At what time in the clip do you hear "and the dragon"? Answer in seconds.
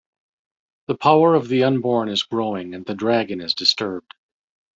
2.73-3.39